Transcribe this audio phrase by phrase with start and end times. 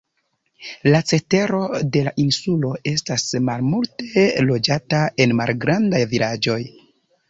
[0.93, 1.59] La cetero
[1.97, 6.63] de la insulo estas malmulte loĝata en malgrandaj vilaĝoj.